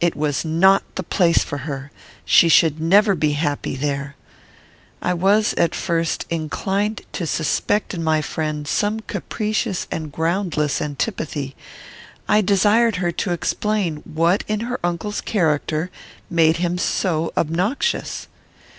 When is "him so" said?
16.58-17.32